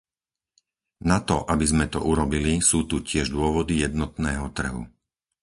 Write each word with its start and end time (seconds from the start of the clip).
Na 1.09 1.17
to, 1.27 1.37
aby 1.53 1.61
sme 1.71 1.85
to 1.93 1.99
urobili, 2.11 2.53
sú 2.69 2.79
tu 2.89 2.97
tiež 3.09 3.27
dôvody 3.37 3.73
jednotného 3.85 4.45
trhu. 4.57 4.83